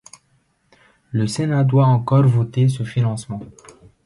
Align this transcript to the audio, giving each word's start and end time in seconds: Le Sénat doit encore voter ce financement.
Le 1.11 1.27
Sénat 1.27 1.63
doit 1.63 1.85
encore 1.85 2.25
voter 2.25 2.67
ce 2.69 2.81
financement. 2.83 3.41